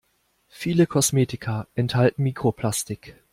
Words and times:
Viele 0.47 0.87
Kosmetika 0.87 1.67
enthalten 1.75 2.23
Mikroplastik. 2.23 3.17